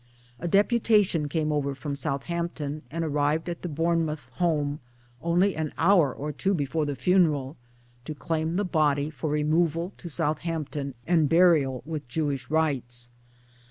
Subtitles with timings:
[0.39, 4.79] A deputation came over from Southampton and arrived at the Bournemouth home
[5.21, 7.55] only an hour or two before the funeral
[8.05, 13.11] to claim the body for removal to Southampton and burial with Jewish rites.